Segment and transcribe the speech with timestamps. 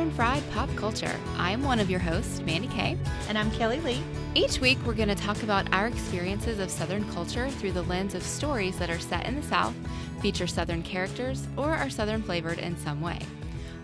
[0.00, 1.14] Southern Fried Pop Culture.
[1.36, 2.96] I'm one of your hosts, Mandy Kay.
[3.28, 4.02] And I'm Kelly Lee.
[4.34, 8.14] Each week, we're going to talk about our experiences of Southern culture through the lens
[8.14, 9.74] of stories that are set in the South,
[10.22, 13.18] feature Southern characters, or are Southern flavored in some way.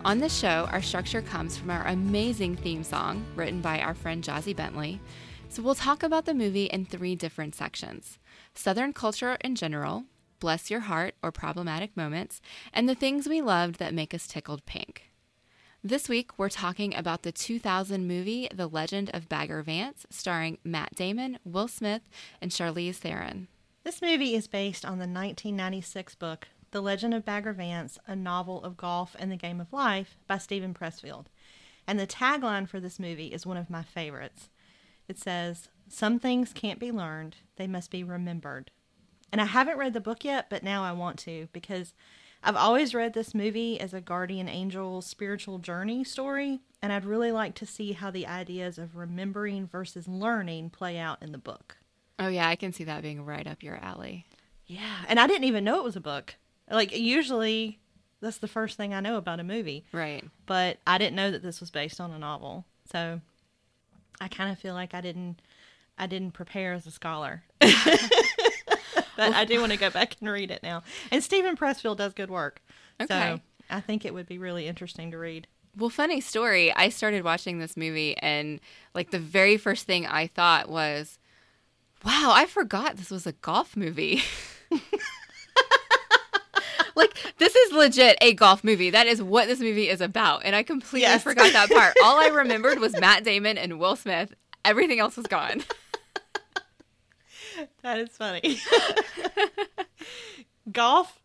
[0.06, 4.24] On this show, our structure comes from our amazing theme song written by our friend
[4.24, 5.02] Jazzy Bentley.
[5.50, 8.18] So we'll talk about the movie in three different sections
[8.54, 10.04] Southern culture in general,
[10.40, 12.40] Bless Your Heart or Problematic Moments,
[12.72, 15.10] and the things we loved that make us tickled pink.
[15.88, 20.96] This week, we're talking about the 2000 movie The Legend of Bagger Vance, starring Matt
[20.96, 22.02] Damon, Will Smith,
[22.40, 23.46] and Charlize Theron.
[23.84, 28.64] This movie is based on the 1996 book The Legend of Bagger Vance, a novel
[28.64, 31.26] of golf and the game of life by Steven Pressfield.
[31.86, 34.50] And the tagline for this movie is one of my favorites.
[35.06, 38.72] It says, Some things can't be learned, they must be remembered.
[39.30, 41.94] And I haven't read the book yet, but now I want to because
[42.42, 47.32] I've always read this movie as a guardian angel spiritual journey story, and I'd really
[47.32, 51.78] like to see how the ideas of remembering versus learning play out in the book.
[52.18, 54.26] Oh, yeah, I can see that being right up your alley.
[54.66, 56.34] Yeah, and I didn't even know it was a book.
[56.70, 57.78] Like, usually
[58.20, 59.84] that's the first thing I know about a movie.
[59.92, 60.24] Right.
[60.46, 62.64] But I didn't know that this was based on a novel.
[62.90, 63.20] So
[64.20, 65.40] I kind of feel like I didn't
[65.98, 67.44] I didn't prepare as a scholar.
[69.16, 70.82] but I do want to go back and read it now.
[71.10, 72.60] And Steven Pressfield does good work.
[73.00, 73.14] Okay.
[73.14, 75.46] So I think it would be really interesting to read.
[75.76, 76.72] Well, funny story.
[76.72, 78.60] I started watching this movie, and
[78.94, 81.18] like the very first thing I thought was,
[82.04, 84.22] wow, I forgot this was a golf movie.
[86.94, 88.90] like, this is legit a golf movie.
[88.90, 90.42] That is what this movie is about.
[90.44, 91.22] And I completely Yes.
[91.22, 91.94] forgot that part.
[92.02, 94.32] All I remembered was Matt Damon and Will Smith.
[94.64, 95.62] Everything else was gone.
[97.82, 98.58] That is funny.
[100.72, 101.20] Golf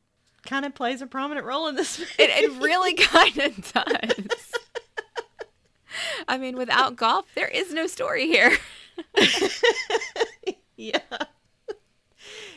[0.45, 2.11] kind of plays a prominent role in this movie.
[2.19, 4.51] It, it really kind of does.
[6.27, 8.57] I mean, without golf, there is no story here.
[10.77, 10.99] yeah.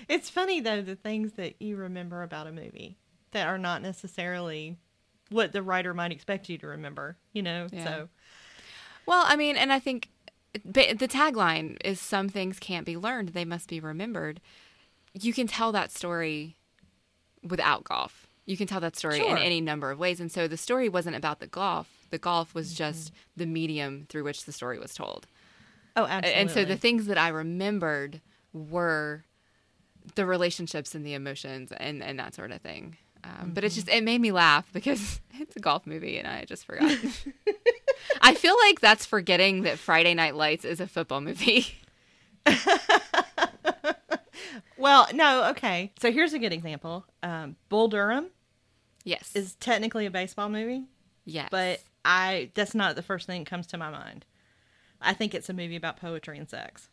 [0.08, 2.98] It's funny though the things that you remember about a movie
[3.32, 4.76] that are not necessarily
[5.30, 7.66] what the writer might expect you to remember, you know.
[7.72, 7.84] Yeah.
[7.84, 8.08] So
[9.06, 10.10] Well, I mean, and I think
[10.64, 14.40] the tagline is some things can't be learned, they must be remembered.
[15.12, 16.56] You can tell that story
[17.42, 18.26] without golf.
[18.46, 20.20] You can tell that story in any number of ways.
[20.20, 21.88] And so the story wasn't about the golf.
[22.10, 22.76] The golf was Mm-hmm.
[22.76, 25.26] just the medium through which the story was told.
[25.96, 26.40] Oh, absolutely.
[26.40, 28.20] And so the things that I remembered
[28.52, 29.24] were
[30.14, 32.96] the relationships and the emotions and, and that sort of thing.
[33.24, 33.66] Um, But Mm-hmm.
[33.66, 36.90] it's just, it made me laugh because it's a golf movie and I just forgot.
[38.20, 41.66] I feel like that's forgetting that Friday Night Lights is a football movie.
[44.76, 45.92] well, no, okay.
[46.00, 47.06] So here's a good example.
[47.22, 48.26] Um, Bull Durham
[49.04, 49.30] yes.
[49.34, 50.84] is technically a baseball movie,
[51.24, 51.48] yes.
[51.50, 54.24] but I that's not the first thing that comes to my mind.
[55.00, 56.88] I think it's a movie about poetry and sex.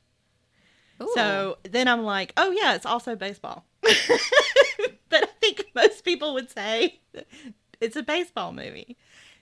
[1.02, 1.12] Ooh.
[1.16, 3.66] So then I'm like, oh yeah, it's also baseball.
[3.82, 7.00] but I think most people would say
[7.80, 8.98] it's a baseball movie.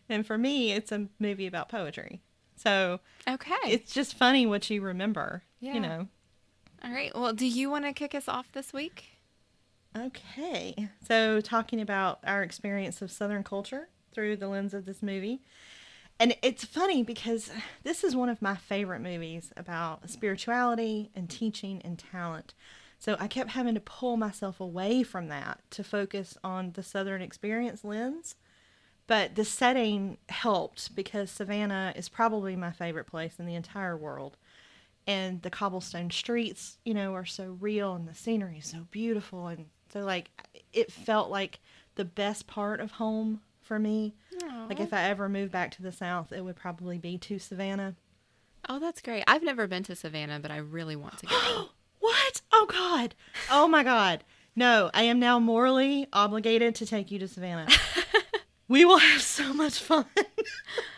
[0.08, 2.22] And for me, it's a movie about poetry.
[2.56, 3.56] So okay.
[3.68, 5.74] it's just funny what you remember, Yeah.
[5.76, 6.08] you know.
[6.84, 7.12] All right.
[7.16, 9.06] Well, do you want to kick us off this week?
[9.98, 10.90] Okay.
[11.06, 15.42] So, talking about our experience of Southern culture through the lens of this movie.
[16.20, 17.50] And it's funny because
[17.84, 22.54] this is one of my favorite movies about spirituality and teaching and talent.
[23.00, 27.22] So, I kept having to pull myself away from that to focus on the Southern
[27.22, 28.36] experience lens.
[29.10, 34.38] But the setting helped because Savannah is probably my favorite place in the entire world
[35.08, 39.48] and the cobblestone streets, you know, are so real and the scenery is so beautiful
[39.48, 40.30] and so like
[40.74, 41.60] it felt like
[41.96, 44.14] the best part of home for me.
[44.68, 47.96] Like if I ever moved back to the south, it would probably be to Savannah.
[48.70, 49.24] Oh, that's great.
[49.26, 51.70] I've never been to Savannah, but I really want to go.
[52.00, 52.42] What?
[52.52, 53.16] Oh god.
[53.52, 54.24] Oh my god.
[54.56, 57.68] No, I am now morally obligated to take you to Savannah.
[58.68, 60.06] we will have so much fun.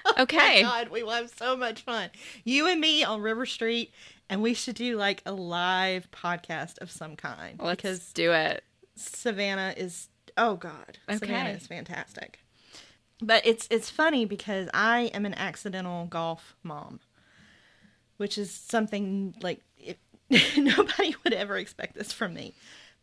[0.03, 0.63] Oh, okay.
[0.63, 2.09] God, we will have so much fun.
[2.43, 3.93] You and me on River Street,
[4.29, 7.59] and we should do like a live podcast of some kind.
[7.61, 8.63] Let's because do it.
[8.95, 11.17] Savannah is oh god, Okay.
[11.19, 12.39] Savannah is fantastic.
[13.21, 16.99] But it's it's funny because I am an accidental golf mom,
[18.17, 19.99] which is something like it,
[20.57, 22.53] nobody would ever expect this from me.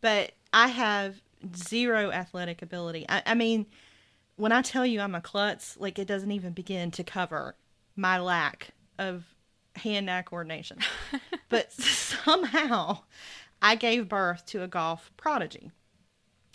[0.01, 1.21] But I have
[1.55, 3.05] zero athletic ability.
[3.07, 3.65] I, I mean,
[4.35, 7.55] when I tell you I'm a klutz, like it doesn't even begin to cover
[7.95, 9.25] my lack of
[9.75, 10.79] hand-eye coordination.
[11.49, 12.99] but somehow,
[13.61, 15.71] I gave birth to a golf prodigy.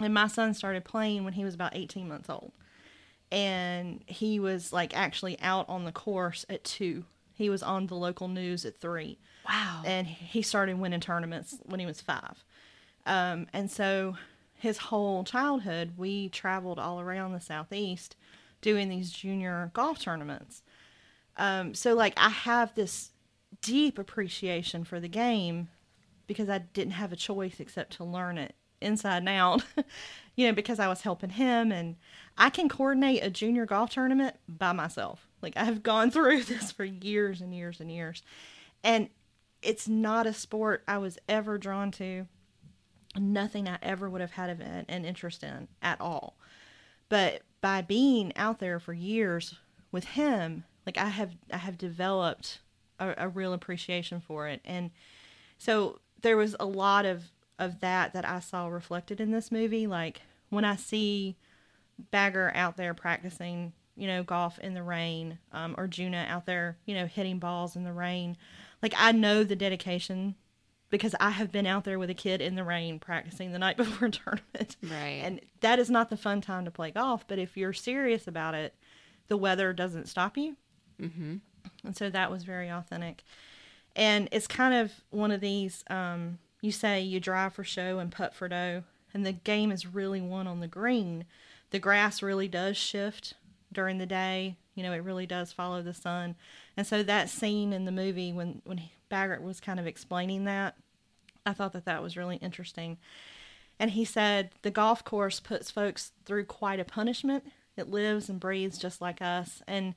[0.00, 2.52] And my son started playing when he was about 18 months old.
[3.30, 7.04] and he was like actually out on the course at two.
[7.32, 9.18] He was on the local news at three.
[9.48, 9.82] Wow.
[9.84, 12.44] And he started winning tournaments when he was five.
[13.06, 14.16] Um, and so
[14.54, 18.16] his whole childhood, we traveled all around the Southeast
[18.62, 20.62] doing these junior golf tournaments.
[21.36, 23.10] Um, so, like, I have this
[23.60, 25.68] deep appreciation for the game
[26.26, 29.64] because I didn't have a choice except to learn it inside and out,
[30.36, 31.70] you know, because I was helping him.
[31.70, 31.96] And
[32.38, 35.28] I can coordinate a junior golf tournament by myself.
[35.42, 38.22] Like, I've gone through this for years and years and years.
[38.82, 39.08] And
[39.64, 42.26] it's not a sport I was ever drawn to
[43.16, 44.50] nothing I ever would have had
[44.88, 46.36] an, interest in at all.
[47.08, 49.54] But by being out there for years
[49.92, 52.60] with him, like I have, I have developed
[52.98, 54.90] a, a real appreciation for it, and
[55.58, 59.86] so there was a lot of of that that I saw reflected in this movie.
[59.86, 61.36] Like when I see
[62.10, 66.78] Bagger out there practicing, you know, golf in the rain, um, or Junuh out there,
[66.86, 68.36] you know, hitting balls in the rain.
[68.84, 70.34] Like I know the dedication
[70.90, 73.76] because I have been out there with a kid in the rain practicing the night
[73.78, 74.76] before a tournament.
[74.82, 75.22] Right.
[75.24, 77.26] And that is not the fun time to play golf.
[77.26, 78.74] But if you're serious about it,
[79.28, 80.56] the weather doesn't stop you.
[81.00, 81.36] Mm-hmm.
[81.82, 83.24] And so that was very authentic.
[83.96, 88.12] And it's kind of one of these um, you say you drive for show and
[88.12, 88.82] putt for dough.
[89.14, 91.24] And the game is really won on the green.
[91.70, 93.32] The grass really does shift
[93.72, 94.58] during the day.
[94.74, 96.34] You know, it really does follow the sun.
[96.76, 100.76] And so that scene in the movie when, when Baggert was kind of explaining that,
[101.46, 102.98] I thought that that was really interesting.
[103.78, 107.44] And he said the golf course puts folks through quite a punishment.
[107.76, 109.62] It lives and breathes just like us.
[109.66, 109.94] And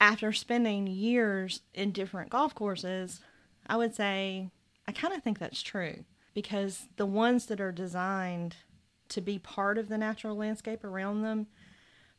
[0.00, 3.20] after spending years in different golf courses,
[3.66, 4.50] I would say
[4.86, 6.04] I kind of think that's true
[6.34, 8.56] because the ones that are designed
[9.08, 11.46] to be part of the natural landscape around them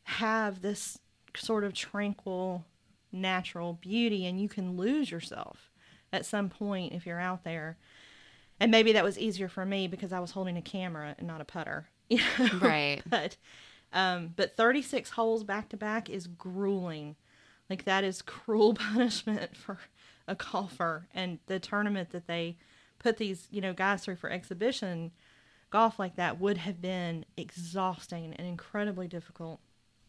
[0.04, 0.98] have this
[1.34, 2.64] sort of tranquil
[3.12, 5.70] natural beauty and you can lose yourself
[6.12, 7.76] at some point if you're out there
[8.62, 11.40] and maybe that was easier for me because I was holding a camera and not
[11.40, 11.88] a putter.
[12.08, 12.58] You know?
[12.60, 13.00] Right.
[13.08, 13.38] but
[13.92, 17.16] um, but 36 holes back to back is grueling.
[17.70, 19.78] Like that is cruel punishment for
[20.28, 21.08] a golfer.
[21.14, 22.58] And the tournament that they
[22.98, 25.10] put these you know guys through for exhibition
[25.70, 29.58] golf like that would have been exhausting and incredibly difficult.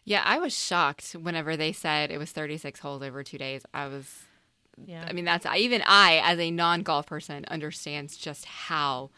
[0.05, 3.65] Yeah, I was shocked whenever they said it was 36 holes over two days.
[3.73, 4.23] I was
[4.85, 5.05] Yeah.
[5.07, 9.11] I mean, that's even I, as a non golf person, understands just how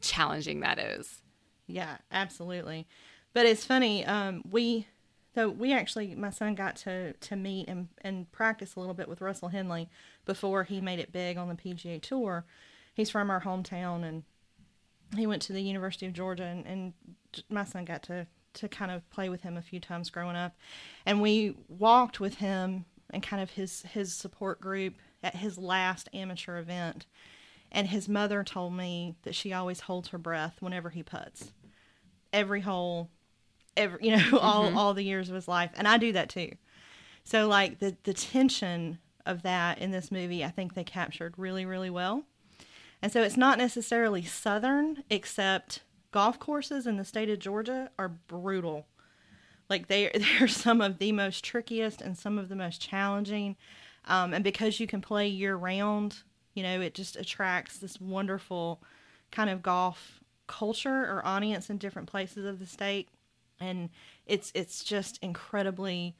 [0.00, 1.22] challenging that is.
[1.66, 2.86] Yeah, absolutely.
[3.32, 4.04] But it's funny.
[4.04, 4.86] Um, we
[5.34, 9.08] so we actually my son got to to meet and and practice a little bit
[9.08, 9.88] with Russell Henley
[10.24, 12.44] before he made it big on the PGA Tour.
[12.94, 14.24] He's from our hometown and
[15.16, 16.92] he went to the University of Georgia and, and
[17.48, 20.56] my son got to to kind of play with him a few times growing up,
[21.06, 26.08] and we walked with him and kind of his his support group at his last
[26.12, 27.06] amateur event.
[27.70, 31.52] And his mother told me that she always holds her breath whenever he puts.
[32.32, 33.08] Every hole,
[33.76, 34.76] every you know, all mm-hmm.
[34.76, 35.70] all the years of his life.
[35.74, 36.52] And I do that too.
[37.24, 41.64] So like the the tension of that in this movie I think they captured really,
[41.64, 42.24] really well.
[43.00, 48.08] And so it's not necessarily southern, except golf courses in the state of Georgia are
[48.08, 48.86] brutal.
[49.68, 53.56] Like they they're some of the most trickiest and some of the most challenging.
[54.04, 56.18] Um, and because you can play year round,
[56.54, 58.82] you know, it just attracts this wonderful
[59.30, 63.08] kind of golf culture or audience in different places of the state.
[63.58, 63.90] And
[64.26, 66.14] it's it's just incredibly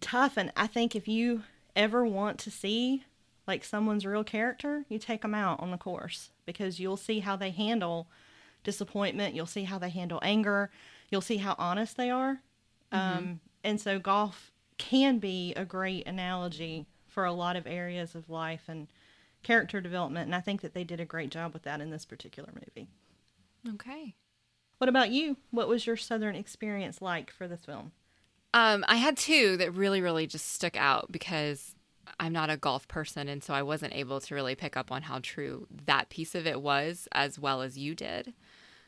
[0.00, 0.36] tough.
[0.36, 1.42] And I think if you
[1.74, 3.04] ever want to see
[3.46, 7.36] like someone's real character, you take them out on the course because you'll see how
[7.36, 8.08] they handle
[8.62, 9.34] disappointment.
[9.34, 10.70] You'll see how they handle anger.
[11.10, 12.40] You'll see how honest they are.
[12.92, 18.30] Um, and so golf can be a great analogy for a lot of areas of
[18.30, 18.88] life and
[19.42, 20.26] character development.
[20.26, 22.88] And I think that they did a great job with that in this particular movie.
[23.74, 24.14] Okay.
[24.78, 25.36] What about you?
[25.50, 27.92] What was your Southern experience like for this film?
[28.54, 31.74] Um, I had two that really, really just stuck out because
[32.18, 35.02] I'm not a golf person, and so I wasn't able to really pick up on
[35.02, 38.34] how true that piece of it was as well as you did.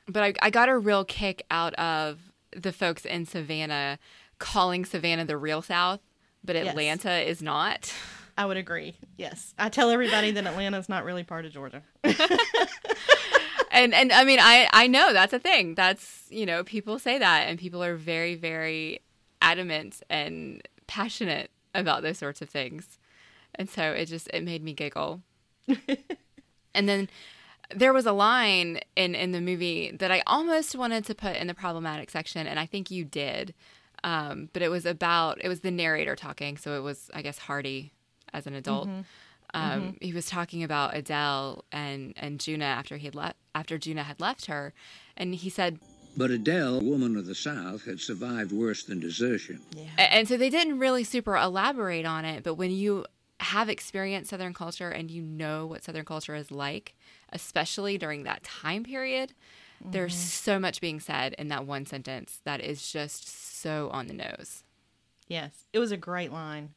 [0.09, 2.19] But I, I got a real kick out of
[2.55, 3.99] the folks in Savannah
[4.39, 6.01] calling Savannah the real South,
[6.45, 6.69] but Yes.
[6.69, 7.93] Atlanta is not.
[8.39, 8.97] I would agree.
[9.19, 9.55] Yes.
[9.59, 11.83] I tell everybody that Atlanta is not really part of Georgia.
[13.71, 15.75] and and I mean I I know that's a thing.
[15.75, 19.01] That's you know people say that, and people are very very
[19.41, 22.99] adamant and passionate about those sorts of things,
[23.55, 25.23] and so it just it made me giggle.
[26.75, 27.09] and then
[27.75, 31.47] there was a line in in the movie that I almost wanted to put in
[31.47, 33.55] the problematic section, and I think you did.
[34.05, 37.39] Um, but it was about it was the narrator talking, so it was I guess
[37.39, 37.93] Hardy
[38.33, 38.89] as an adult.
[39.55, 44.05] Um, He was talking about Adele and and Junuh after he had left after Junuh
[44.05, 44.73] had left her,
[45.17, 45.79] and he said
[46.17, 49.61] But Adele, a woman of the South, had survived worse than desertion.
[49.77, 49.89] Yeah.
[49.99, 53.07] And so they didn't really super elaborate on it, but when you
[53.41, 56.95] have experienced Southern culture and you know what Southern culture is like,
[57.33, 59.33] especially during that time period,
[59.85, 64.15] there's so much being said in that one sentence that is just so on the
[64.15, 64.63] nose.
[65.27, 66.75] Yes, it was a great line.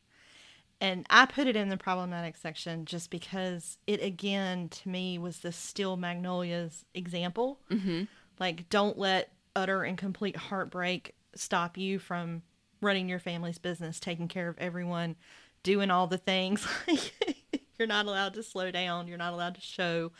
[0.82, 5.40] And I put it in the problematic section just because it, again, to me, was
[5.40, 7.60] the Steel Magnolias example.
[7.72, 8.04] Mm-hmm.
[8.40, 12.42] Like, don't let utter and complete heartbreak stop you from
[12.82, 15.16] running your family's business, taking care of everyone,
[15.64, 16.68] doing all the things.
[17.80, 19.08] You're not allowed to slow down.
[19.08, 20.12] You're not allowed to show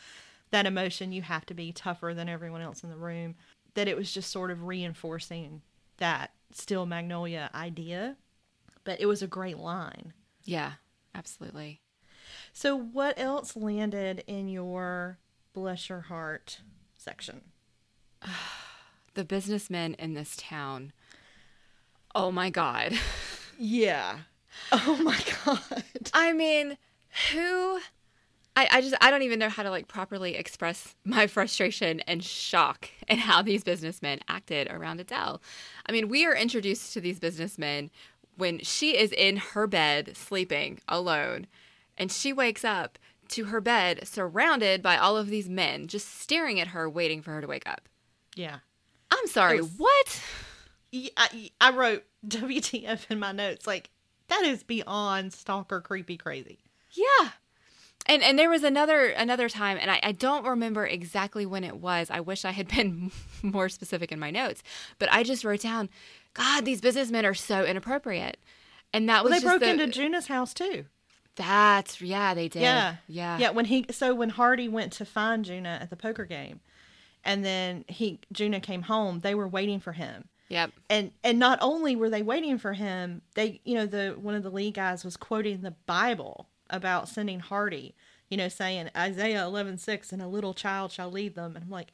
[0.50, 1.12] that emotion.
[1.12, 3.34] You have to be tougher than everyone else in the room.
[3.74, 5.62] That it was just sort of reinforcing
[5.98, 8.16] that still Magnolia idea
[8.86, 10.14] but it was a great line.
[10.44, 10.72] Yeah,
[11.14, 11.82] absolutely.
[12.54, 15.18] So, what else landed in your
[15.52, 16.60] bless your heart
[16.96, 17.42] section?
[19.14, 20.92] The businessmen in this town.
[22.14, 22.92] Oh my God.
[23.58, 24.18] Yeah.
[24.70, 25.84] Oh my god.
[26.12, 26.76] I mean,
[27.32, 27.80] who
[28.56, 32.24] I, I just I don't even know how to like properly express my frustration and
[32.24, 35.42] shock at how these businessmen acted around Adele.
[35.86, 37.90] I mean, we are introduced to these businessmen
[38.36, 41.46] when she is in her bed sleeping alone
[41.98, 42.98] and she wakes up
[43.28, 47.32] to her bed surrounded by all of these men just staring at her waiting for
[47.32, 47.88] her to wake up.
[48.34, 48.58] Yeah.
[49.10, 50.22] I'm sorry, was- what?
[51.16, 53.66] I, I wrote WTF in my notes.
[53.66, 53.90] Like,
[54.28, 56.58] that is beyond stalker creepy crazy.
[56.92, 57.30] Yeah.
[58.08, 61.76] And and there was another another time and I, I don't remember exactly when it
[61.76, 62.10] was.
[62.10, 63.10] I wish I had been
[63.42, 64.62] more specific in my notes.
[64.98, 65.88] But I just wrote down,
[66.34, 68.38] God, these businessmen are so inappropriate.
[68.92, 70.84] And that was Well, they broke the- into Junuh's house too.
[71.34, 72.62] That's yeah, they did.
[72.62, 72.96] Yeah.
[73.08, 73.38] Yeah.
[73.38, 76.60] Yeah, when he so when Hardy went to find Junuh at the poker game
[77.24, 80.28] and then he Junuh came home, they were waiting for him.
[80.48, 80.70] Yep.
[80.88, 84.44] and and not only were they waiting for him they you know the one of
[84.44, 87.94] the lead guys was quoting the bible about sending hardy
[88.28, 91.70] you know saying isaiah 11 6 and a little child shall lead them and i'm
[91.70, 91.88] like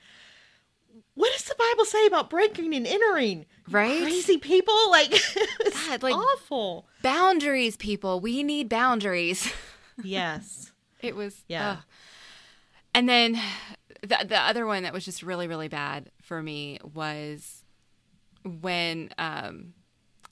[1.14, 4.02] what does the bible say about breaking and entering Right?
[4.02, 8.20] crazy people like it's God, like- awful Boundaries, people.
[8.20, 9.52] We need boundaries.
[10.04, 11.78] yes It was Yeah.
[12.94, 13.40] And then
[14.02, 17.64] the the other one that was just really really bad for me was
[18.44, 19.74] when um,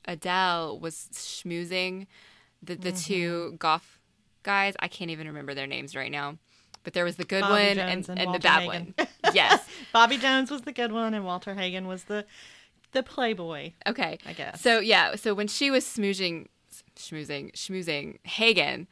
[0.05, 2.07] Adele was schmoozing
[2.63, 2.99] the the Mm-hmm.
[3.03, 4.00] two golf
[4.43, 4.75] guys.
[4.81, 6.39] I can't even remember their names right now.
[6.83, 8.95] But there was the good Bobby one and, and and, the bad Hagen.
[8.97, 9.09] one.
[9.35, 9.67] Yes.
[9.93, 12.25] bobby jones was the good one and walter hagen was the
[12.93, 14.19] the playboy Okay.
[14.27, 14.61] I guess.
[14.61, 16.47] So yeah, so when she was smoozing
[16.97, 18.87] schmoozing, schmoozing Hagen,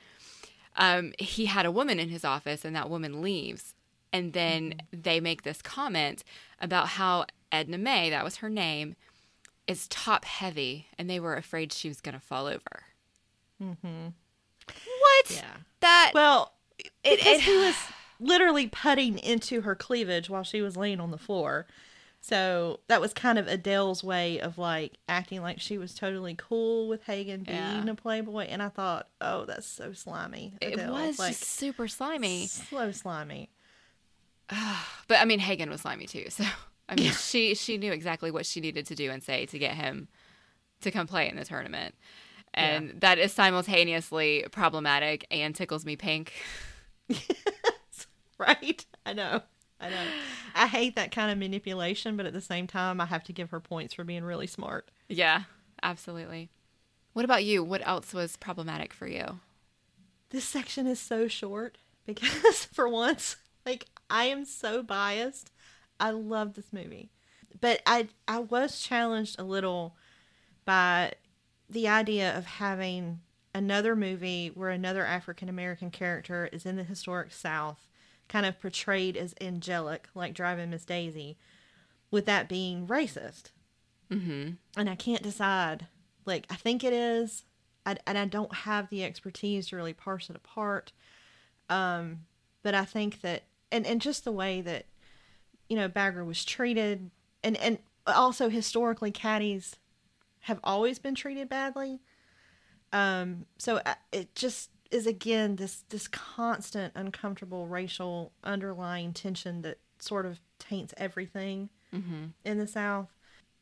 [0.77, 3.75] um, he had a woman in his office, and that woman leaves,
[4.13, 6.25] and then they make this comment
[6.61, 8.95] about how Edna May, that was her name,
[9.67, 12.85] is top heavy, and they were afraid she was going to fall over.
[13.63, 14.09] Mm-hmm.
[15.01, 15.31] What?
[15.31, 17.75] yeah That well it, because it, he was
[18.21, 21.67] literally putting into her cleavage while she was laying on the floor.
[22.21, 26.89] So that was kind of Adele's way of like acting like she was totally cool
[26.89, 27.89] with Hagen being Yeah.
[27.91, 28.47] a playboy.
[28.47, 30.55] And I thought, oh, that's so slimy.
[30.61, 32.47] it was like just super slimy.
[32.49, 33.51] so slimy.
[35.09, 36.27] But I mean, Hagen was slimy too.
[36.29, 36.45] So
[36.89, 39.75] I mean, she she knew exactly what she needed to do and say to get
[39.75, 40.09] him
[40.81, 41.95] to come play in the tournament,
[42.55, 46.33] and that is simultaneously problematic and tickles me pink.
[48.41, 48.87] Right?
[49.05, 49.43] I know.
[49.81, 50.05] I know.
[50.55, 53.51] I hate that kind of manipulation, but at the same time, I have to give
[53.51, 54.93] her points for being really smart.
[55.09, 55.43] Yeah,
[55.83, 56.49] absolutely.
[57.15, 57.65] What about you?
[57.65, 59.41] What else was problematic for you?
[60.31, 65.51] this section is so short because for once like i am so biased
[65.99, 67.11] i love this movie
[67.61, 69.97] but i i was challenged a little
[70.65, 71.11] by
[71.69, 73.21] the idea of having
[73.55, 77.89] another movie where another african american character is in the historic south
[78.29, 81.37] kind of portrayed as angelic like driving miss daisy
[82.11, 83.51] with that being racist
[84.11, 84.53] Mm-hmm.
[84.77, 85.87] and I can't decide.
[86.25, 87.45] Like, I think it is,
[87.85, 90.93] I, and I don't have the expertise to really parse it apart.
[91.69, 92.21] Um,
[92.63, 94.87] but I think that, and and just the way that,
[95.69, 97.11] you know, Bagger was treated,
[97.45, 99.77] and and also historically, caddies
[100.41, 102.01] have always been treated badly.
[102.93, 103.81] Um, so
[104.13, 110.95] it just is again this this constant uncomfortable racial underlying tension that sort of taints
[110.97, 112.27] everything Mm-hmm.
[112.45, 113.09] in the South,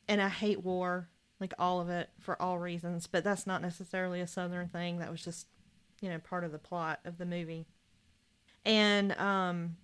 [0.09, 1.07] and I hate war.
[1.39, 3.07] like all of it for all reasons.
[3.07, 4.99] But that's not necessarily a Southern thing.
[4.99, 5.47] That was just,
[6.01, 7.67] you know, part of the plot of the movie.
[8.65, 9.77] And, um,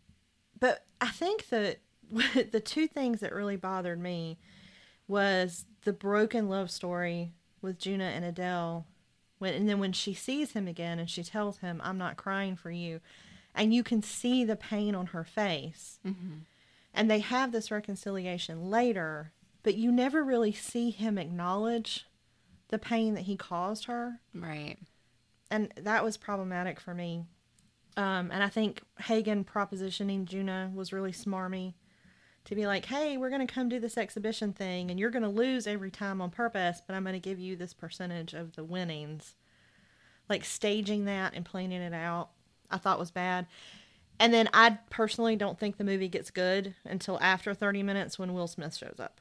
[0.59, 1.79] but I think that
[2.51, 4.39] the two things that really bothered me
[5.07, 8.85] was the broken love story with Junuh and Adele.
[9.39, 12.55] When, and then when she sees him again and she tells him, I'm not crying
[12.55, 13.01] for you,
[13.55, 15.99] and you can see the pain on her face.
[16.05, 16.39] Mm-hmm.
[16.93, 19.31] And they have this reconciliation later,
[19.63, 22.05] but you never really see him acknowledge
[22.69, 24.19] the pain that he caused her.
[24.33, 24.77] Right.
[25.49, 27.25] And that was problematic for me.
[27.95, 31.73] Um, and I think Hagen propositioning Junuh was really smarmy
[32.45, 35.23] to be like, hey, we're going to come do this exhibition thing, and you're going
[35.23, 38.55] to lose every time on purpose, but I'm going to give you this percentage of
[38.55, 39.35] the winnings.
[40.29, 42.29] Like staging that and planning it out,
[42.71, 43.47] I thought was bad.
[44.19, 48.33] And then I personally don't think the movie gets good until after 30 minutes when
[48.33, 49.19] Will Smith shows up.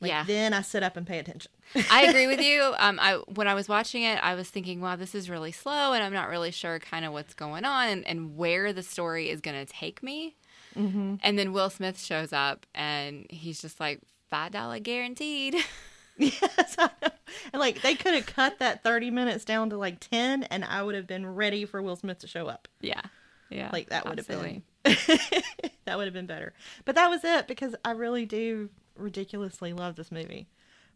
[0.00, 0.24] Like, yeah.
[0.24, 1.50] Then I sit up and pay attention.
[1.90, 2.74] I agree with you.
[2.78, 5.92] Um, I when I was watching it, I was thinking, wow, this is really slow,
[5.92, 9.30] and I'm not really sure kind of what's going on and, and where the story
[9.30, 10.36] is going to take me.
[10.76, 11.16] Mm-hmm.
[11.22, 14.00] And then Will Smith shows up, and he's just like
[14.30, 15.56] five dollar guaranteed.
[16.18, 17.08] yes, I know.
[17.52, 20.82] And like they could have cut that 30 minutes down to like 10, and I
[20.82, 22.68] would have been ready for Will Smith to show up.
[22.80, 23.02] Yeah,
[23.50, 26.52] yeah, like that would have been that would have been better.
[26.84, 30.48] But that was it because I really do ridiculously love this movie.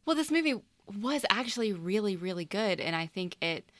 [0.04, 0.60] Well, this movie
[1.00, 3.70] was actually really, really good, and I think it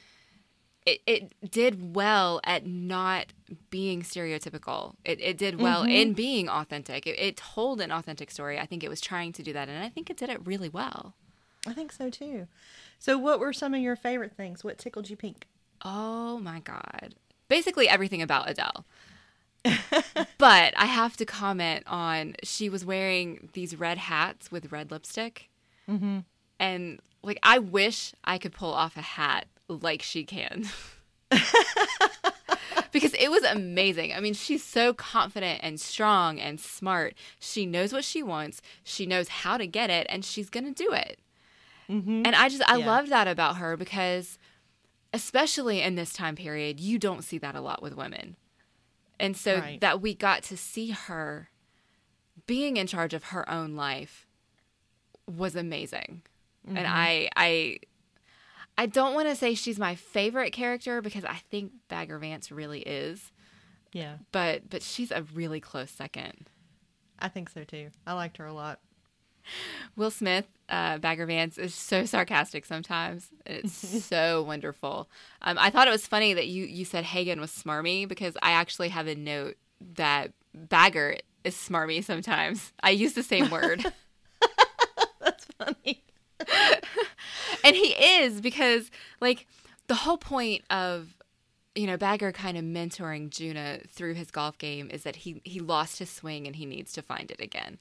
[0.88, 3.26] it, it did well at not
[3.70, 4.94] being stereotypical.
[5.04, 5.90] It, it did well mm-hmm.
[5.90, 7.06] in being authentic.
[7.06, 8.58] It, it told an authentic story.
[8.58, 10.68] I think it was trying to do that, and I think it did it really
[10.68, 11.14] well.
[11.66, 12.46] I think so too.
[12.98, 14.64] So, what were some of your favorite things?
[14.64, 15.46] What tickled you pink?
[15.84, 17.14] Oh my God.
[17.48, 18.84] Basically, everything about Adele.
[20.38, 25.50] but I have to comment on she was wearing these red hats with red lipstick.
[25.88, 26.20] Mm-hmm.
[26.58, 30.64] And like, I wish I could pull off a hat like she can.
[32.92, 34.12] because it was amazing.
[34.12, 37.14] I mean, she's so confident and strong and smart.
[37.38, 40.84] She knows what she wants, she knows how to get it, and she's going to
[40.84, 41.18] do it.
[41.90, 42.22] Mm-hmm.
[42.26, 42.86] And I just, I yeah.
[42.86, 44.38] love that about her because,
[45.12, 48.36] especially in this time period, you don't see that a lot with women.
[49.18, 49.80] And so right.
[49.80, 51.50] that we got to see her
[52.46, 54.26] being in charge of her own life
[55.26, 56.22] was amazing.
[56.66, 56.76] Mm-hmm.
[56.76, 57.78] And I I
[58.78, 62.80] I don't want to say she's my favorite character because I think Bagger Vance really
[62.80, 63.32] is.
[63.92, 64.18] Yeah.
[64.30, 66.48] But but she's a really close second.
[67.18, 67.88] I think so too.
[68.06, 68.78] I liked her a lot.
[69.96, 73.30] Will Smith, uh, Bagger Vance, is so sarcastic sometimes.
[73.44, 73.72] It's
[74.04, 75.08] so wonderful.
[75.42, 78.52] Um, I thought it was funny that you, you said Hagen was smarmy because I
[78.52, 79.56] actually have a note
[79.94, 82.72] that Bagger is smarmy sometimes.
[82.82, 83.84] I use the same word.
[85.20, 86.04] That's funny.
[87.64, 88.90] and he is because
[89.20, 89.46] like
[89.86, 91.14] the whole point of
[91.74, 95.60] you know Bagger kind of mentoring Junuh through his golf game is that he he
[95.60, 97.78] lost his swing and he needs to find it again.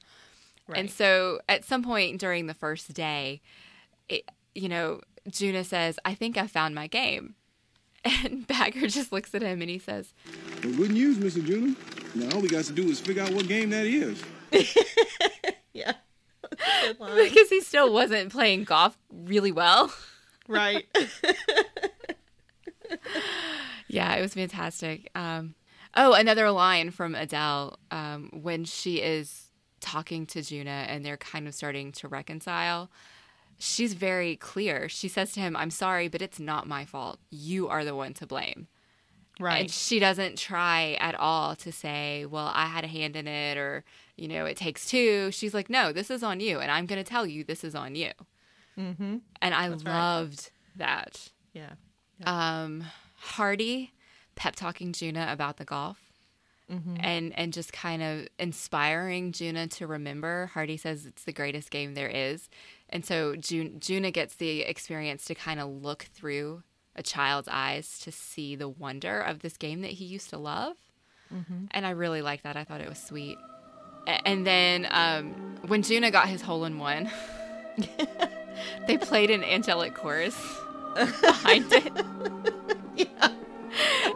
[0.66, 0.80] Right.
[0.80, 3.40] And so at some point during the first day,
[4.08, 7.34] it, you know, Junuh says, "I think I found my game."
[8.24, 10.14] And Bagger just looks at him and he says,
[10.62, 11.44] well, "Good news, Mr.
[11.44, 11.74] Junuh.
[12.14, 14.22] Now all we got to do is figure out what game that is."
[15.74, 15.94] yeah.
[16.98, 19.92] Because he still wasn't playing golf really well.
[20.46, 20.86] Right.
[23.88, 25.10] yeah, it was fantastic.
[25.14, 25.54] Um,
[25.94, 31.46] oh, another line from Adele um, when she is talking to Junuh and they're kind
[31.46, 32.90] of starting to reconcile.
[33.58, 34.88] She's very clear.
[34.88, 37.18] She says to him, I'm sorry, but it's not my fault.
[37.30, 38.68] You are the one to blame.
[39.38, 39.60] Right.
[39.60, 43.56] And she doesn't try at all to say, well, I had a hand in it
[43.56, 43.84] or,
[44.16, 45.30] you know, it takes two.
[45.30, 46.58] She's like, no, this is on you.
[46.58, 48.10] And I'm going to tell you this is on you.
[48.78, 49.18] Mm-hmm.
[49.40, 50.86] And I That's loved right.
[50.88, 51.30] that.
[51.52, 51.70] Yeah.
[52.20, 52.62] yeah.
[52.62, 52.84] Um,
[53.16, 53.92] Hardy
[54.34, 55.98] pep talking Junuh about the golf.
[56.70, 56.96] Mm-hmm.
[57.00, 60.50] And and just kind of inspiring Junuh to remember.
[60.52, 62.50] Hardy says it's the greatest game there is,
[62.90, 66.62] and so June, Junuh gets the experience to kind of look through
[66.98, 70.76] a child's eyes to see the wonder of this game that he used to love.
[71.32, 71.66] Mm-hmm.
[71.70, 72.56] And I really liked that.
[72.56, 73.38] I thought it was sweet.
[74.06, 77.10] And then um, when Junuh got his hole in one,
[78.86, 80.36] they played an angelic chorus
[80.94, 81.92] behind it.
[82.96, 83.28] yeah.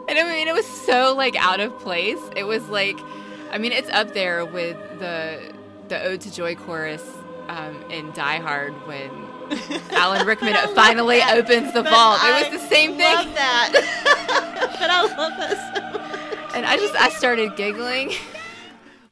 [0.08, 2.18] And I mean, it was so like out of place.
[2.36, 2.98] It was like,
[3.52, 5.52] I mean, it's up there with the
[5.88, 7.04] the Ode to Joy chorus
[7.48, 9.10] um, in Die Hard when
[9.92, 11.36] Alan Rickman finally that.
[11.38, 12.18] opens the but vault.
[12.22, 13.06] I it was the same thing.
[13.06, 14.72] I love that.
[14.78, 16.56] but I love that so much.
[16.56, 18.12] And I just I started giggling.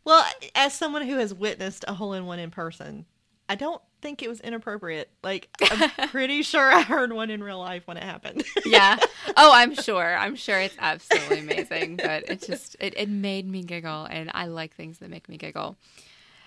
[0.04, 3.06] Well, as someone who has witnessed a hole in one in person,
[3.48, 5.10] I don't think it was inappropriate.
[5.22, 8.44] Like I'm pretty sure I heard one in real life when it happened.
[8.64, 8.98] yeah.
[9.36, 10.16] Oh, I'm sure.
[10.16, 14.46] I'm sure it's absolutely amazing, but it just it, it made me giggle and I
[14.46, 15.76] like things that make me giggle.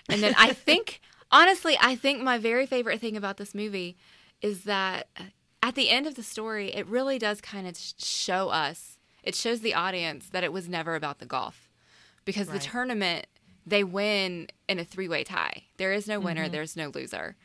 [0.09, 1.01] And then I think
[1.33, 3.97] honestly, I think my very favorite thing about this movie
[4.41, 5.07] is that
[5.61, 9.59] at the end of the story, it really does kind of show us, it shows
[9.61, 11.69] the audience that it was never about the golf.
[12.25, 12.61] Because Right.
[12.61, 13.25] the tournament
[13.65, 15.63] they win in a three-way tie.
[15.77, 16.51] There is no winner, Mm-hmm.
[16.51, 17.35] there's no loser.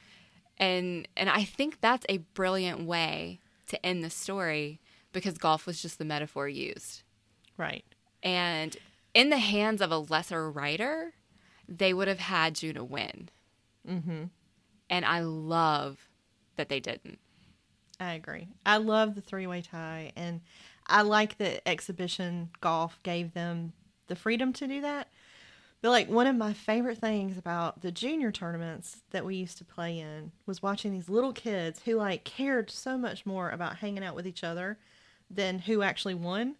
[0.58, 4.80] And and I think that's a brilliant way to end the story
[5.12, 7.02] because golf was just the metaphor used.
[7.56, 7.84] right.
[8.22, 8.76] And
[9.14, 11.14] in the hands of a lesser writer,
[11.68, 13.28] they would have had Juno win.
[13.88, 14.24] Mm-hmm.
[14.90, 15.98] And I love
[16.56, 17.18] that they didn't.
[18.00, 18.48] I agree.
[18.64, 20.40] I love the three way tie, and
[20.86, 23.72] I like that exhibition golf gave them
[24.06, 25.08] the freedom to do that.
[25.80, 29.64] But like one of my favorite things about the junior tournaments that we used to
[29.64, 34.02] play in was watching these little kids who like cared so much more about hanging
[34.02, 34.78] out with each other
[35.30, 36.56] than who actually won.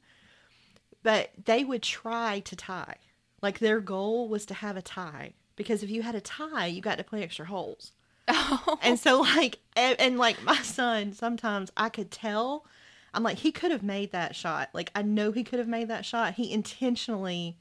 [1.02, 2.96] But they would try to tie.
[3.42, 6.80] Like their goal was to have a tie because if you had a tie, you
[6.80, 7.92] got to play extra holes.
[8.30, 8.78] Oh.
[8.82, 12.66] And so like and, and like my son, sometimes I could tell
[13.14, 14.68] I'm like he could have made that shot.
[14.74, 16.34] Like I know he could have made that shot.
[16.34, 17.56] He intentionally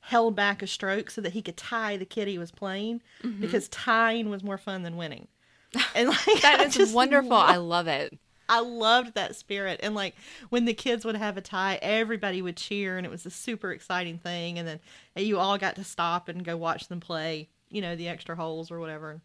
[0.00, 3.40] held back a stroke so that he could tie the kid he was playing mm-hmm.
[3.40, 5.28] because tying was more fun than winning.
[5.94, 7.30] And like That I is just wonderful.
[7.30, 8.18] lo- I love it.
[8.50, 9.80] I loved that spirit.
[9.82, 10.14] And like
[10.48, 13.70] when the kids would have a tie, everybody would cheer and it was a super
[13.70, 14.58] exciting thing.
[14.58, 14.80] And then
[15.14, 18.70] you all got to stop and go watch them play, you know, the extra holes
[18.70, 19.20] or whatever.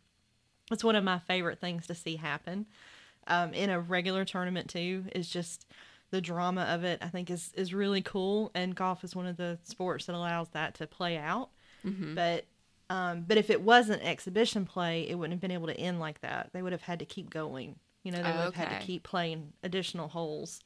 [0.71, 2.67] It's one of my favorite things to see happen
[3.27, 5.05] um, in a regular tournament too.
[5.13, 5.65] Is just
[6.11, 6.99] the drama of it.
[7.01, 10.49] I think is is really cool, and golf is one of the sports that allows
[10.49, 11.49] that to play out.
[12.15, 12.45] But
[12.89, 16.21] um, but if it wasn't exhibition play, it wouldn't have been able to end like
[16.21, 16.49] that.
[16.53, 17.75] They would have had to keep going.
[18.05, 18.79] You know, they would have had Okay.
[18.79, 20.61] to keep playing additional holes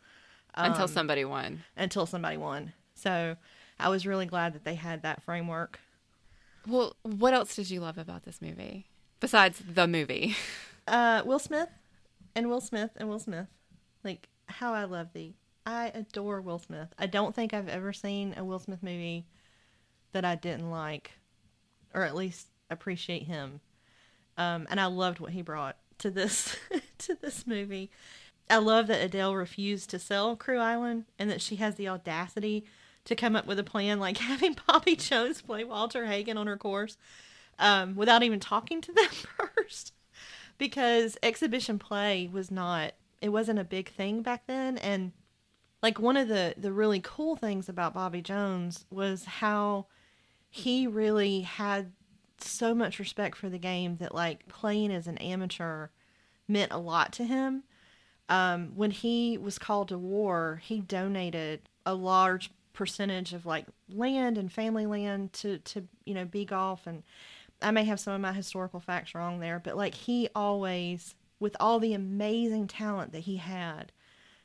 [0.54, 1.64] Until somebody won.
[1.78, 2.74] until somebody won.
[2.96, 3.38] So
[3.80, 5.80] I was really glad that they had that framework.
[6.68, 8.88] Well, what else did you love about this movie?
[9.20, 10.36] Besides the movie.
[10.88, 11.70] Uh, Will Smith
[12.36, 13.46] and Will Smith and Will Smith.
[14.04, 15.36] Like, how I love thee.
[15.64, 16.88] I adore Will Smith.
[16.98, 19.28] I don't think I've ever seen a Will Smith movie
[20.14, 21.12] that I didn't like,
[21.94, 23.60] or at least appreciate him.
[24.36, 26.58] Um, and I loved what he brought to this
[27.00, 27.90] to this movie.
[28.50, 32.66] I love that Adele refused to sell Krewe Island and that she has the audacity
[33.06, 36.58] to come up with a plan like having Bobby Jones play Walter Hagen on her
[36.58, 36.98] course
[37.60, 39.10] um, without even talking to them
[39.56, 39.94] first
[40.58, 45.12] because exhibition play was not it wasn't a big thing back then and
[45.82, 49.86] like one of the the really cool things about Bobby Jones was how
[50.50, 51.92] he really had
[52.48, 55.90] so much respect for the game that like playing as an amateur
[56.48, 57.64] meant a lot to him
[58.30, 64.38] um, when he was called to war, he donated a large percentage of like land
[64.38, 67.04] and family land to to you know be golf and
[67.62, 71.58] I may have some of my historical facts wrong there, but like he always with
[71.60, 73.92] all the amazing talent that he had.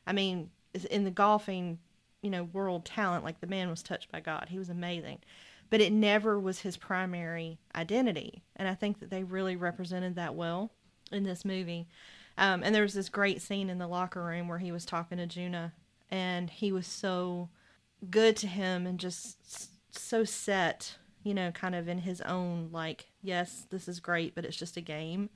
[0.07, 0.51] I mean,
[0.91, 1.79] in the golfing,
[2.23, 4.49] you know, world talent, like the man was touched by God.
[4.49, 5.19] He was amazing.
[5.71, 8.45] But it never was his primary identity.
[8.57, 10.73] And I think that they really represented that well
[11.11, 11.89] in this movie.
[12.37, 15.19] Um, and there was this great scene in the locker room where he was talking
[15.19, 15.73] to Junuh,
[16.11, 17.49] and he was so
[18.11, 23.07] good to him and just so set, you know, kind of in his own like,
[23.23, 25.31] yes, this is great, but it's just a game,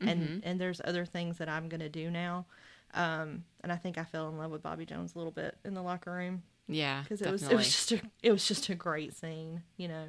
[0.00, 2.46] and and there's other things that I'm gonna do now.
[2.94, 5.74] Um, and I think I fell in love with Bobby Jones a little bit in
[5.74, 8.74] the locker room Yeah, because it was it was just a it was just a
[8.74, 9.62] great scene.
[9.76, 10.04] You know,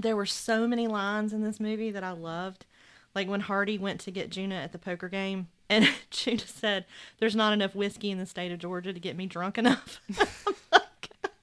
[0.00, 2.66] there were so many lines in this movie that I loved.
[3.14, 6.84] Like when Hardy went to get Junuh at the poker game, and Junuh said,
[7.18, 10.00] "There's not enough whiskey in the state of Georgia to get me drunk enough."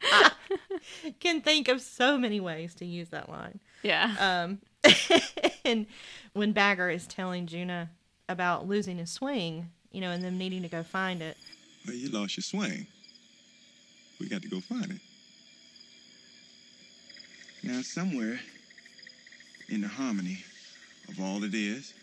[0.04, 0.32] I
[1.20, 3.60] can think of so many ways to use that line.
[3.82, 4.16] yeah.
[4.20, 4.60] Um,
[5.66, 5.86] and
[6.34, 7.88] when Bagger is telling Junuh
[8.28, 11.38] about losing his swing, you know, and them needing to go find it,
[11.88, 12.88] Well, you lost your swing.
[14.24, 15.02] We got to go find it.
[17.62, 18.40] Now, somewhere
[19.68, 20.38] in the harmony
[21.10, 21.94] of all it is,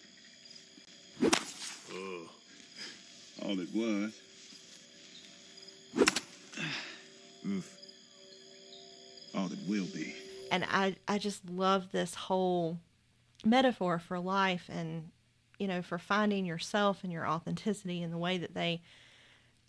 [3.43, 4.13] all it was,
[7.47, 7.77] oof,
[9.35, 10.15] all it will be.
[10.53, 12.79] and I I just love this whole
[13.47, 15.09] metaphor for life and
[15.59, 18.83] you know for finding yourself and your authenticity and the way that they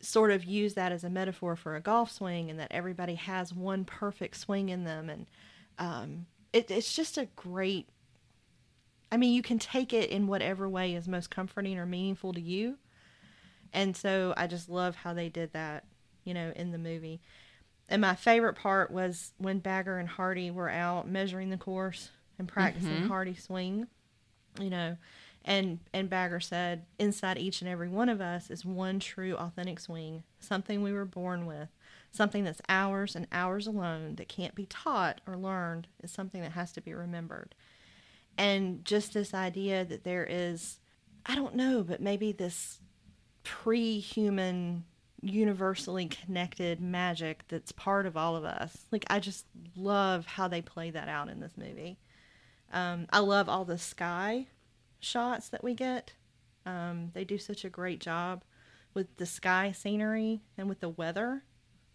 [0.03, 3.53] sort of use that as a metaphor for a golf swing and that everybody has
[3.53, 5.27] one perfect swing in them and
[5.79, 7.87] um, it, it's just a great
[9.11, 12.39] I mean, you can take it in whatever way is most comforting or meaningful to
[12.39, 12.77] you.
[13.73, 15.83] And so I just love how they did that,
[16.23, 17.19] you know, in the movie.
[17.89, 22.09] And my favorite part was when Bagger and Hardy were out measuring the course
[22.39, 23.87] and practicing Hardy swing,
[24.59, 24.95] you know,
[25.43, 29.79] and and Bagger said, inside each and every one of us is one true authentic
[29.79, 31.69] swing, something we were born with,
[32.11, 36.51] something that's ours and ours alone that can't be taught or learned is something that
[36.51, 37.55] has to be remembered.
[38.37, 40.79] And just this idea that there is
[41.25, 42.79] I don't know, but maybe this
[43.43, 44.85] pre-human
[45.23, 48.85] universally connected magic that's part of all of us.
[48.91, 51.99] Like I just love how they play that out in this movie.
[52.73, 54.47] Um, I love all the sky
[55.01, 56.13] shots that we get.
[56.65, 58.43] Um, they do such a great job
[58.93, 61.43] with the sky scenery and with the weather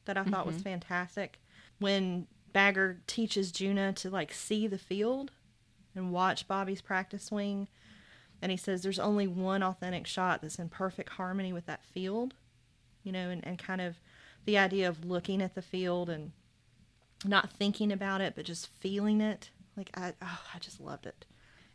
[0.04, 1.40] that I thought was fantastic.
[1.78, 5.30] When Bagger teaches Junuh to like see the field
[5.94, 7.68] and watch Bobby's practice swing,
[8.40, 12.34] and he says there's only one authentic shot that's in perfect harmony with that field,
[13.02, 13.96] you know, and, and kind of
[14.44, 16.32] the idea of looking at the field and
[17.24, 19.50] not thinking about it, but just feeling it.
[19.76, 21.26] Like I, oh, I just loved it.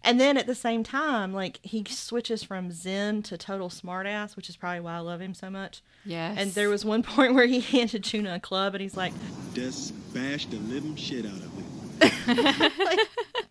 [0.04, 4.50] And then at the same time, like he switches from Zen to total smartass, which
[4.50, 5.82] is probably why I love him so much.
[6.06, 6.38] Yes.
[6.40, 9.14] And there was one point where he handed Tuna a club, and he's like,
[9.54, 11.66] Just bash the living shit out of it.
[12.80, 13.00] like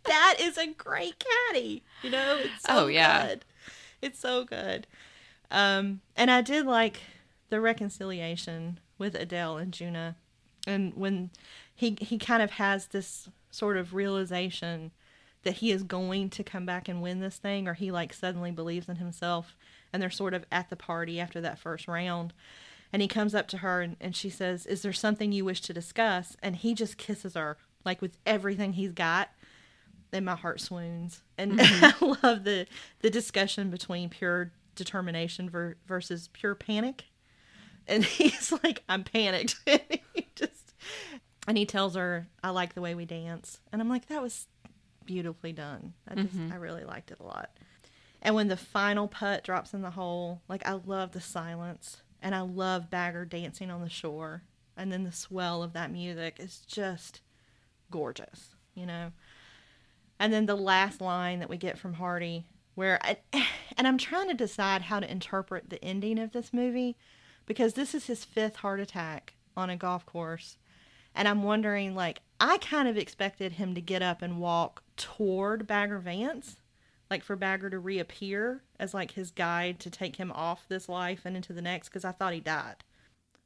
[0.05, 1.85] that is a great caddy.
[2.03, 3.29] You know, it's so Oh, yeah.
[3.29, 3.45] good.
[4.03, 4.89] It's so good.
[5.53, 7.01] Um, and I did like
[7.49, 10.15] the reconciliation with Adele and Junuh,
[10.67, 11.31] and when
[11.75, 14.91] he he kind of has this sort of realization
[15.43, 18.51] that he is going to come back and win this thing, or he like suddenly
[18.51, 19.57] believes in himself,
[19.93, 22.33] and they're sort of at the party after that first round.
[22.93, 25.61] And he comes up to her and, and she says, Is there something you wish
[25.63, 26.37] to discuss?
[26.43, 29.31] And he just kisses her, like with everything he's got.
[30.11, 31.23] Then my heart swoons.
[31.39, 32.05] And mm-hmm.
[32.05, 32.67] I love the,
[33.01, 37.05] the discussion between pure determination ver- versus pure panic.
[37.87, 39.57] And he's like, I'm panicked.
[39.67, 39.81] and
[40.15, 40.75] he just,
[41.47, 43.61] and he tells her, I like the way we dance.
[43.73, 44.49] And I'm like, that was
[45.11, 45.93] beautifully done.
[46.07, 46.53] I just, mm-hmm.
[46.53, 47.51] I really liked it a lot.
[48.23, 52.33] And when the final putt drops in the hole, like I love the silence and
[52.33, 54.45] I love Bagger dancing on the shore.
[54.77, 57.23] And then the swell of that music is just
[57.91, 59.11] gorgeous, you know?
[60.21, 62.47] And then the last line that we get from Hardy,
[62.77, 63.17] where I,
[63.77, 66.97] and I'm trying to decide how to interpret the ending of this movie
[67.47, 70.57] because this is his fifth heart attack on a golf course.
[71.17, 75.67] And I'm wondering, like, I kind of expected him to get up and walk toward
[75.67, 76.57] Bagger Vance,
[77.11, 81.21] like for Bagger to reappear as like his guide to take him off this life
[81.25, 82.77] and into the next, because I thought he died.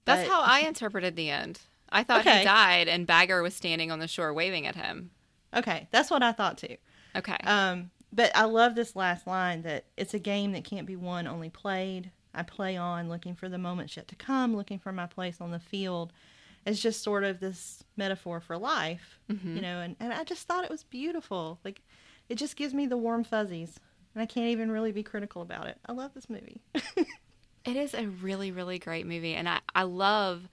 [0.04, 1.60] That's But- how I interpreted the end.
[1.90, 2.38] I thought Okay.
[2.40, 5.10] he died and Bagger was standing on the shore waving at him.
[5.54, 6.76] Okay, that's what I thought too.
[7.16, 7.36] Okay.
[7.44, 11.26] Um, but I love this last line that it's a game that can't be won,
[11.26, 12.10] only played.
[12.32, 15.52] I play on, looking for the moments yet to come, looking for my place on
[15.52, 16.12] the field.
[16.66, 20.64] It's just sort of this metaphor for life, you know, and, and I just thought
[20.64, 21.58] it was beautiful.
[21.64, 21.82] Like,
[22.28, 23.78] it just gives me the warm fuzzies,
[24.14, 25.78] and I can't even really be critical about it.
[25.86, 26.62] I love this movie.
[27.66, 29.34] It is a really, really great movie.
[29.34, 30.50] And I, I love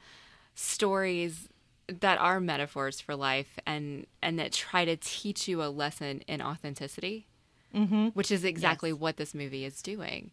[0.55, 1.49] stories
[1.87, 6.41] that are metaphors for life and, and that try to teach you a lesson in
[6.41, 7.27] authenticity,
[7.75, 8.07] mm-hmm.
[8.13, 8.99] which is exactly Yes.
[8.99, 10.31] what this movie is doing.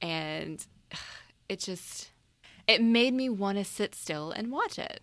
[0.00, 0.64] And
[1.50, 2.08] it just,
[2.68, 5.00] it made me want to sit still and watch it.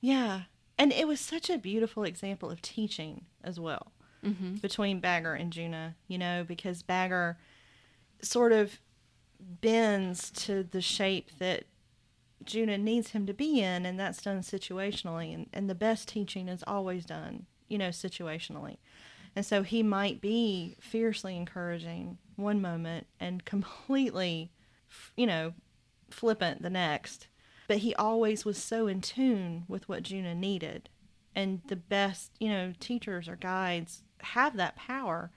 [0.00, 0.42] Yeah.
[0.76, 3.92] And it was such a beautiful example of teaching as well
[4.24, 4.56] mm-hmm.
[4.56, 7.38] between Bagger and Junuh, you know, because Bagger
[8.22, 8.80] sort of
[9.40, 11.64] bends to the shape that
[12.44, 15.34] Junuh needs him to be in, and that's done situationally.
[15.34, 18.76] And, and the best teaching is always done, you know, situationally.
[19.34, 24.52] And so he might be fiercely encouraging one moment and completely,
[25.16, 25.54] you know,
[26.10, 27.28] flippant the next.
[27.66, 30.88] But he always was so in tune with what Junuh needed.
[31.34, 35.30] And the best, you know, teachers or guides have that power.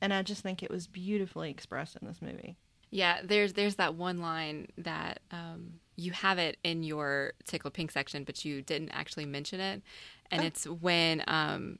[0.00, 2.56] And I just think it was beautifully expressed in this movie.
[2.90, 7.92] Yeah, there's there's that one line that um, you have it in your tickle pink
[7.92, 9.82] section, but you didn't actually mention it,
[10.30, 11.78] and it's when um,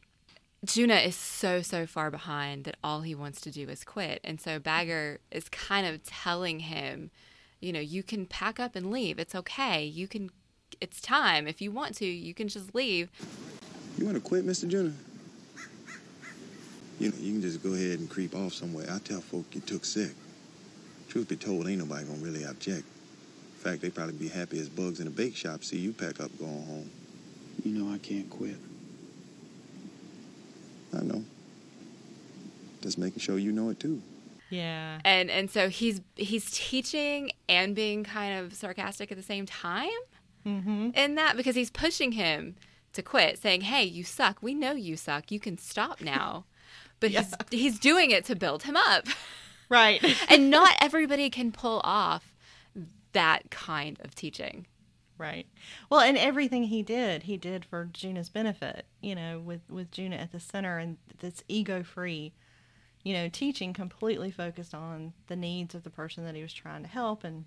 [0.64, 4.40] Junuh is so so far behind that all he wants to do is quit, and
[4.40, 7.10] so Bagger is kind of telling him,
[7.60, 9.18] you know, you can pack up and leave.
[9.18, 9.84] It's okay.
[9.84, 10.30] You can.
[10.80, 11.46] It's time.
[11.46, 13.10] If you want to, you can just leave.
[13.98, 14.68] You want to quit, Mr.
[14.68, 14.94] Junior?
[16.98, 18.86] You know, you can just go ahead and creep off somewhere.
[18.90, 20.12] I tell folk you took sick.
[21.08, 22.84] Truth be told, ain't nobody gonna really object.
[22.84, 26.20] In fact, they probably be happy as bugs in a bake shop see you pack
[26.20, 26.90] up going home.
[27.64, 28.56] You know I can't quit.
[30.96, 31.24] I know.
[32.82, 34.00] Just making sure you know it too.
[34.50, 35.00] Yeah.
[35.04, 39.88] And and so he's he's teaching and being kind of sarcastic at the same time
[40.46, 40.90] Mm-hmm.
[40.94, 42.56] in that because he's pushing him
[42.94, 44.38] to quit, saying, "Hey, you suck.
[44.42, 45.30] We know you suck.
[45.30, 46.46] You can stop now."
[46.98, 49.06] But he's he's doing it to build him up.
[49.68, 50.02] Right.
[50.28, 52.34] and not everybody can pull off
[53.12, 54.66] that kind of teaching.
[55.16, 55.46] Right.
[55.88, 60.20] Well, and everything he did, he did for Junuh's benefit, you know, with, with Junuh
[60.20, 62.32] at the center and this ego free,
[63.02, 66.82] you know, teaching completely focused on the needs of the person that he was trying
[66.82, 67.24] to help.
[67.24, 67.44] And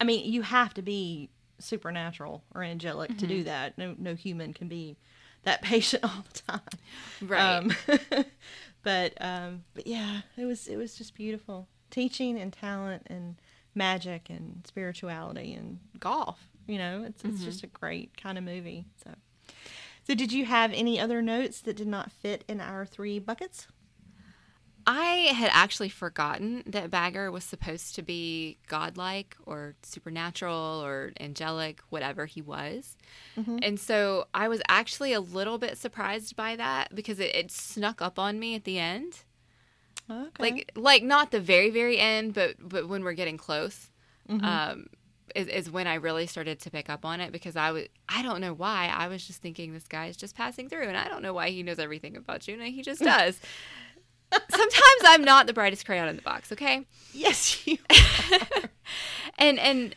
[0.00, 3.76] I mean, you have to be supernatural or angelic to do that.
[3.78, 4.96] No, no human can be
[5.44, 6.60] that patient all the time.
[7.20, 7.56] Right.
[7.56, 7.72] Um,
[8.82, 13.36] but um, but yeah, it was it was just beautiful teaching and talent and
[13.74, 16.38] magic and spirituality and golf.
[16.66, 18.86] You know, it's it's just a great kind of movie.
[19.02, 19.10] So,
[20.06, 23.66] so did you have any other notes that did not fit in our three buckets?
[24.86, 31.80] I had actually forgotten that Bagger was supposed to be godlike or supernatural or angelic,
[31.90, 32.96] whatever he was.
[33.62, 38.02] And so I was actually a little bit surprised by that because it, it snuck
[38.02, 39.24] up on me at the end.
[40.10, 40.30] Okay.
[40.38, 43.90] Like like not the very, very end, but but when we're getting close.
[44.28, 44.86] Um
[45.34, 48.22] is, is when I really started to pick up on it because I was I
[48.22, 51.08] don't know why I was just thinking this guy is just passing through and I
[51.08, 52.70] don't know why he knows everything about Junuh.
[52.70, 53.40] he just does.
[54.50, 56.86] Sometimes I'm not the brightest crayon in the box, okay?
[57.12, 57.78] yes, you.
[59.38, 59.94] and and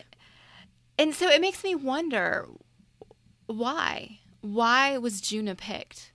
[0.97, 2.47] and so it makes me wonder
[3.47, 6.11] why why was Junuh picked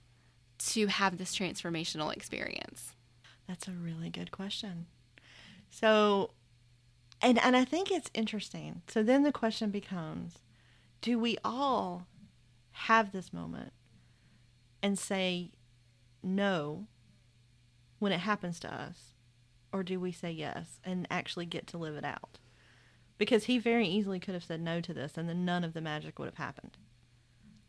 [0.59, 2.93] to have this transformational experience
[3.47, 4.85] That's a really good question.
[5.69, 6.31] So,
[7.21, 8.81] and and I think it's interesting.
[8.87, 10.39] So then the question becomes,
[11.01, 12.07] do we all
[12.71, 13.73] have this moment
[14.83, 15.51] and say
[16.23, 16.87] no
[18.01, 19.13] when it happens to us
[19.71, 22.39] or do we say yes and actually get to live it out?
[23.19, 25.81] Because he very easily could have said no to this and then none of the
[25.81, 26.79] magic would have happened.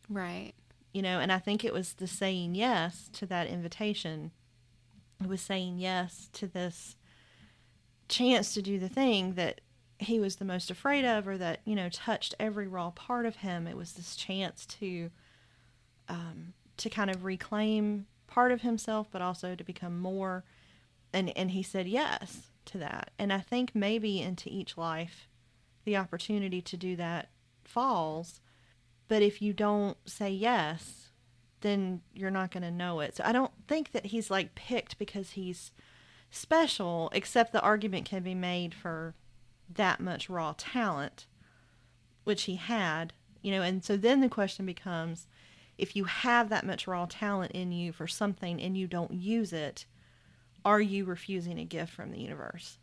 [0.09, 0.55] Right.
[0.95, 4.31] You know and i think it was the saying yes to that invitation.
[5.21, 6.97] It was saying yes to this
[8.09, 9.61] chance to do the thing that
[9.99, 13.37] he was the most afraid of or that you know touched every raw part of
[13.37, 13.67] him.
[13.67, 15.11] It was this chance to
[16.09, 20.45] um, to kind of reclaim part of himself but also to become more
[21.13, 25.29] and and he said yes to that and i think maybe into each life
[25.85, 27.29] the opportunity to do that
[27.65, 28.41] falls
[29.13, 31.11] but if you don't say yes,
[31.61, 33.15] then you're not going to know it.
[33.15, 35.71] So I don't think that he's like picked because he's
[36.31, 39.15] special, except the argument can be made for
[39.69, 41.27] that much raw talent,
[42.25, 43.61] which he had, you know.
[43.61, 45.27] And so then the question becomes
[45.79, 49.53] if you have that much raw talent in you for something and you don't use
[49.53, 49.87] it,
[50.65, 52.79] are you refusing a gift from the universe?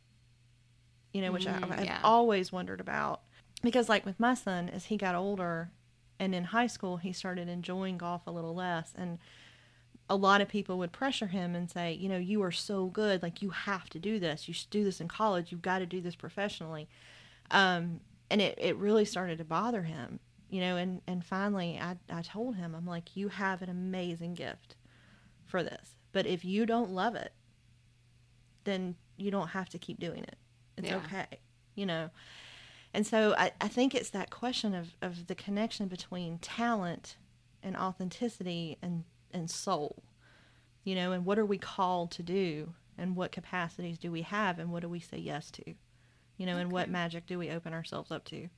[1.14, 2.02] You know, which I, Mm, I've yeah.
[2.04, 3.22] always wondered about.
[3.62, 5.72] Because, like with my son, as he got older
[6.20, 8.94] and in high school, he started enjoying golf a little less.
[8.96, 9.20] And
[10.10, 13.22] a lot of people would pressure him and say, you know, you are so good.
[13.22, 14.48] Like, you have to do this.
[14.48, 15.52] You should do this in college.
[15.52, 16.88] You've got to do this professionally.
[17.52, 18.00] Um,
[18.30, 20.20] and it, it really started to bother him,
[20.50, 20.78] you know.
[20.78, 24.76] And, and finally, I, I told him, I'm like, you have an amazing gift
[25.46, 25.96] for this.
[26.12, 27.34] But if you don't love it,
[28.64, 30.38] then you don't have to keep doing it.
[30.78, 30.98] It's Yeah.
[30.98, 31.40] okay,
[31.76, 32.10] you know.
[32.94, 37.18] And so I, I think it's that question of, of the connection between talent
[37.62, 40.04] and authenticity and, and soul,
[40.84, 44.58] you know, and what are we called to do and what capacities do we have
[44.58, 45.74] and what do we say yes to,
[46.38, 48.50] you know, and what magic do we open ourselves up to.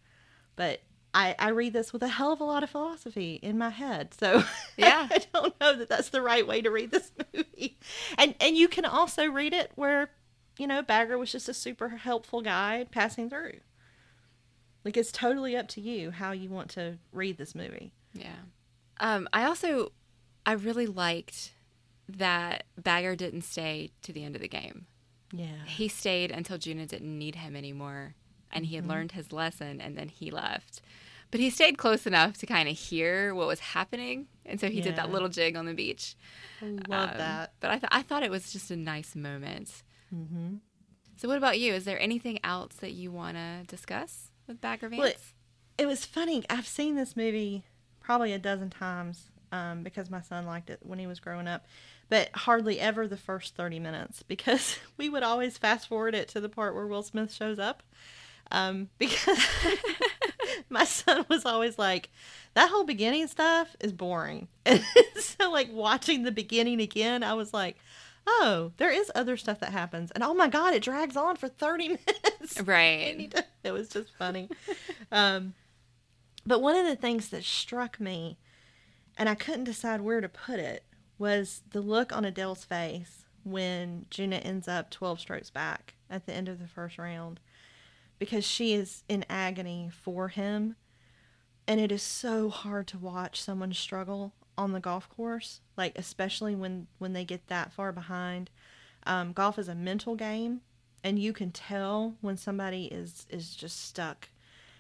[0.56, 0.82] But
[1.14, 4.14] I, I read this with a hell of a lot of philosophy in my head.
[4.14, 4.43] So
[4.78, 5.07] Yeah.
[5.12, 7.78] I don't know that that's the right way to read this movie.
[8.18, 10.12] And, and you can also read it where,
[10.57, 13.59] you know, Bagger was just a super helpful guy passing through.
[14.86, 17.93] Like it's totally up to you how you want to read this movie.
[18.14, 18.36] Yeah.
[18.99, 19.91] Um, I also,
[20.45, 21.51] I really liked
[22.07, 24.86] that Bagger didn't stay to the end of the game.
[25.34, 25.66] Yeah.
[25.66, 28.16] He stayed until Junuh didn't need him anymore,
[28.51, 30.82] and he had learned his lesson, and then he left.
[31.32, 34.82] But he stayed close enough to kind of hear what was happening, and so he
[34.82, 36.16] did that little jig on the beach.
[36.62, 37.54] I love Um, that.
[37.62, 39.72] But I, th- I thought it was just a nice moment.
[40.14, 40.56] Mm-hmm.
[41.16, 41.74] So, what about you?
[41.74, 45.00] Is there anything else that you want to discuss with Bagger Vance?
[45.00, 45.20] Well, it-
[45.78, 46.44] It was funny.
[46.50, 47.64] I've seen this movie
[48.02, 51.66] probably a dozen times um, because my son liked it when he was growing up,
[52.10, 56.42] but hardly ever the first 30 minutes because we would always fast forward it to
[56.42, 57.84] the part where Will Smith shows up.
[58.52, 59.40] Um, because
[60.72, 62.09] my son was always like,
[62.53, 64.47] that whole beginning stuff is boring.
[64.65, 64.84] And
[65.19, 67.78] so, like, watching the beginning again, I was like,
[68.28, 71.47] oh, there is other stuff that happens, and oh my god, it drags on for
[71.47, 72.61] thirty minutes.
[72.61, 73.32] Right.
[73.32, 74.49] to- it was just funny.
[75.11, 75.53] um,
[76.45, 78.38] but one of the things that struck me,
[79.17, 80.84] and I couldn't decide where to put it,
[81.17, 86.34] was the look on Adele's face when Junuh ends up 12 strokes back at the
[86.34, 87.39] end of the first round
[88.22, 90.76] because she is in agony for him.
[91.67, 96.53] And it is so hard to watch someone struggle on the golf course, like especially
[96.53, 98.51] when when they get that far behind.
[99.07, 100.61] Um, golf is a mental game,
[101.03, 104.30] and you can tell when somebody is is just stuck,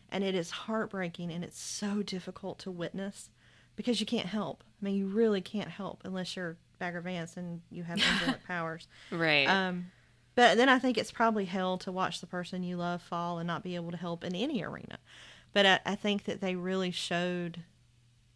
[0.09, 3.31] and it is heartbreaking and it's so difficult to witness
[3.75, 4.63] because you can't help.
[4.79, 8.87] I mean, you really can't help unless you're Bagger Vance and you have angelic powers.
[9.09, 9.45] Right.
[9.45, 9.89] Um,
[10.41, 13.45] but then I think it's probably hell to watch the person you love fall and
[13.45, 14.97] not be able to help in any arena.
[15.53, 17.61] But I, I think that they really showed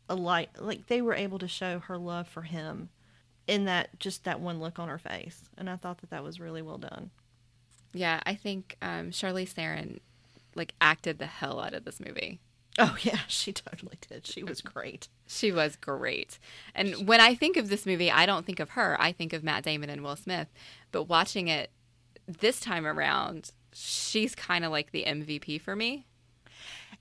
[0.08, 2.90] a light, like they were able to show her love for him
[3.48, 6.40] in that just that one look on her face, and I thought that that was
[6.40, 7.10] really well done.
[7.92, 10.00] yeah, I think um, Charlize Theron
[10.54, 12.40] like acted the hell out of this movie.
[12.78, 14.28] Oh yeah, she totally did.
[14.28, 15.08] She was great.
[15.26, 16.38] She was great.
[16.76, 18.96] And when I think of this movie, I don't think of her.
[19.02, 20.50] I think of Matt Damon and Will Smith.
[20.92, 21.72] But watching it
[22.28, 26.06] this time around, she's kind of like the MVP for me.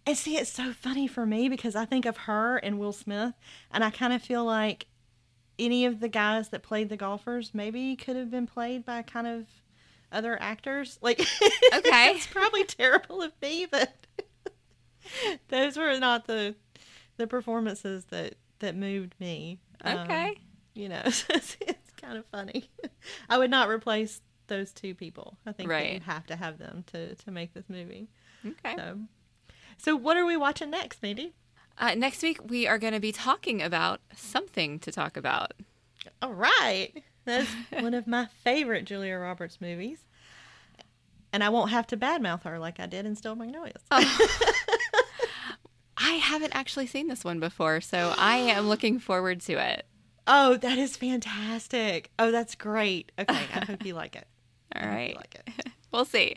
[0.06, 3.34] And see, it's so funny for me because I think of her and Will Smith,
[3.70, 4.86] and I kind of feel like
[5.58, 9.26] any of the guys that played the golfers maybe could have been played by kind
[9.26, 9.46] of
[10.12, 10.98] other actors.
[11.00, 11.20] Like,
[11.74, 12.10] Okay.
[12.10, 13.94] it's probably terrible of me, but
[15.48, 16.54] those were not the
[17.16, 19.58] the performances that that moved me.
[19.82, 20.34] Um, Okay.
[20.74, 21.26] you know, it's,
[21.60, 22.68] it's kind of funny.
[23.30, 25.36] I would not replace those two people.
[25.46, 25.94] I think Right.
[25.94, 28.08] you have to have them to to make this movie.
[28.46, 28.76] Okay.
[28.76, 28.98] So,
[29.78, 31.34] so what are we watching next, Mandy?
[31.78, 35.52] Uh, next week, we are going to be talking about something to talk about.
[36.22, 37.48] All right, that's
[37.80, 39.98] one of my favorite Julia Roberts movies,
[41.32, 43.82] and I won't have to badmouth her like I did in Steel Magnolias.
[45.96, 49.86] I haven't actually seen this one before, so I am looking forward to it.
[50.26, 52.10] Oh, that is fantastic!
[52.18, 53.12] Oh, that's great.
[53.18, 54.26] Okay, I hope you like it.
[54.74, 55.16] All I hope you right.
[55.16, 55.66] like it.
[55.92, 56.34] We'll see.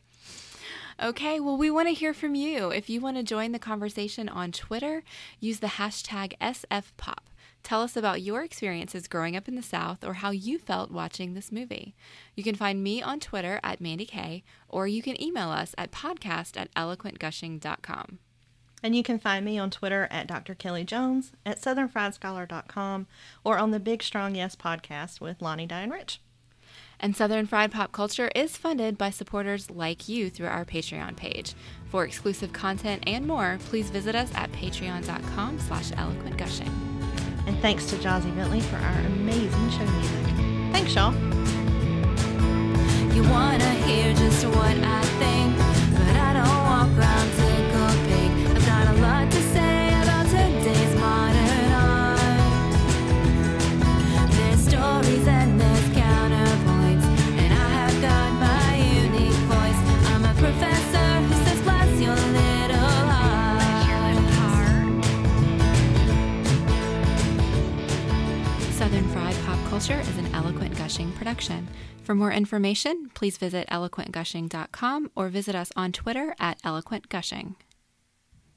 [1.01, 2.69] Okay, well, we want to hear from you.
[2.69, 5.03] If you want to join the conversation on Twitter,
[5.39, 7.25] use the hashtag SFPop.
[7.63, 11.33] Tell us about your experiences growing up in the South or how you felt watching
[11.33, 11.95] this movie.
[12.35, 15.91] You can find me on Twitter at Mandy K, or you can email us at
[15.91, 18.19] podcast at eloquentgushing.com.
[18.83, 20.53] And you can find me on Twitter at Dr.
[20.55, 23.07] Kelly Jones, at southernfriedscholar.com,
[23.43, 26.21] or on the Big Strong Yes podcast with Lani Diane Rich.
[26.99, 31.53] And Southern Fried Pop Culture is funded by supporters like you through our Patreon page.
[31.89, 36.71] For exclusive content and more, please visit us at patreon.com slash eloquentgushing.
[37.45, 40.25] And thanks to Jazzy Bentley for our amazing show music.
[40.73, 41.13] Thanks, y'all.
[43.13, 45.57] You wanna hear just what I think,
[45.93, 47.46] but I don't walk around
[69.77, 71.67] Culture is an Eloquent Gushing production.
[72.01, 77.53] For more information, please visit eloquentgushing.com or visit us on Twitter at eloquentgushing.